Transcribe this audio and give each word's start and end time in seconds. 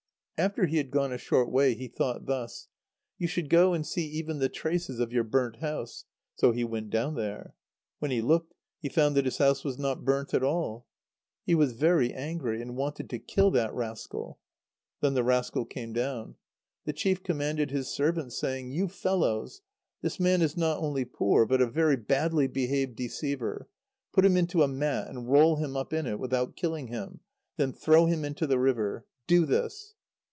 After 0.43 0.65
he 0.65 0.77
had 0.77 0.89
gone 0.89 1.13
a 1.13 1.19
short 1.19 1.51
way, 1.51 1.75
he 1.75 1.87
thought 1.87 2.25
thus: 2.25 2.67
"You 3.19 3.27
should 3.27 3.47
go 3.47 3.73
and 3.73 3.85
see 3.85 4.07
even 4.07 4.39
the 4.39 4.49
traces 4.49 4.99
of 4.99 5.13
your 5.13 5.23
burnt 5.23 5.57
house." 5.57 6.05
So 6.33 6.51
he 6.51 6.63
went 6.63 6.89
down 6.89 7.13
there. 7.13 7.53
When 7.99 8.09
he 8.09 8.23
looked, 8.23 8.55
he 8.79 8.89
found 8.89 9.15
that 9.15 9.25
his 9.25 9.37
house 9.37 9.63
was 9.63 9.77
not 9.77 10.03
burnt 10.03 10.33
at 10.33 10.41
all. 10.41 10.87
He 11.45 11.53
was 11.53 11.73
very 11.73 12.11
angry, 12.11 12.59
and 12.59 12.75
wanted 12.75 13.07
to 13.11 13.19
kill 13.19 13.51
that 13.51 13.71
rascal. 13.75 14.39
Then 14.99 15.13
the 15.13 15.23
rascal 15.23 15.63
came 15.63 15.93
down. 15.93 16.37
The 16.85 16.93
chief 16.93 17.21
commanded 17.21 17.69
his 17.69 17.87
servants, 17.87 18.35
saying: 18.35 18.71
"You 18.71 18.87
fellows! 18.87 19.61
this 20.01 20.19
man 20.19 20.41
is 20.41 20.57
not 20.57 20.79
only 20.79 21.05
poor, 21.05 21.45
but 21.45 21.61
a 21.61 21.67
very 21.67 21.97
badly 21.97 22.47
behaved 22.47 22.95
deceiver. 22.95 23.69
Put 24.11 24.25
him 24.25 24.35
into 24.35 24.63
a 24.63 24.67
mat, 24.67 25.07
and 25.07 25.29
roll 25.29 25.57
him 25.57 25.77
up 25.77 25.93
in 25.93 26.07
it 26.07 26.17
without 26.19 26.55
killing 26.55 26.87
him. 26.87 27.19
Then 27.57 27.71
throw 27.71 28.07
him 28.07 28.25
into 28.25 28.47
the 28.47 28.57
river. 28.57 29.05
Do 29.27 29.45
this!" 29.45 29.93